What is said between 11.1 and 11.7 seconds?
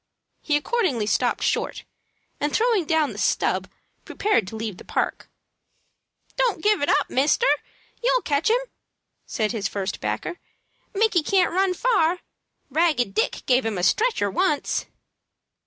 can't